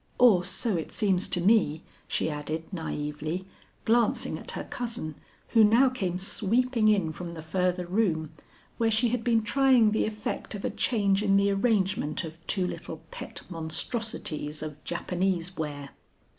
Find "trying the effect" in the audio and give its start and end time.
9.43-10.55